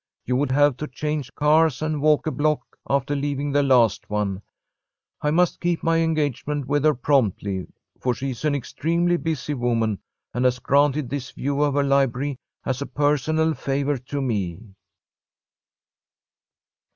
You 0.25 0.35
would 0.37 0.51
have 0.51 0.77
to 0.77 0.87
change 0.87 1.31
cars 1.35 1.79
and 1.79 2.01
walk 2.01 2.25
a 2.25 2.31
block 2.31 2.61
after 2.89 3.15
leaving 3.15 3.51
the 3.51 3.61
last 3.61 4.09
one. 4.09 4.41
I 5.21 5.29
must 5.29 5.59
keep 5.61 5.83
my 5.83 5.99
engagement 5.99 6.65
with 6.65 6.83
her 6.85 6.95
promptly, 6.95 7.67
for 7.99 8.15
she 8.15 8.31
is 8.31 8.43
an 8.43 8.55
extremely 8.55 9.15
busy 9.17 9.53
woman, 9.53 9.99
and 10.33 10.43
has 10.45 10.57
granted 10.57 11.07
this 11.11 11.29
view 11.29 11.61
of 11.61 11.75
her 11.75 11.83
library 11.83 12.39
as 12.65 12.81
a 12.81 12.87
personal 12.87 13.53
favour 13.53 13.99
to 13.99 14.23
me." 14.23 14.73